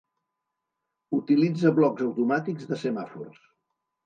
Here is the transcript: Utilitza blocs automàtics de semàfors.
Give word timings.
Utilitza 1.17 1.73
blocs 1.81 2.07
automàtics 2.07 2.67
de 2.73 2.81
semàfors. 2.87 3.47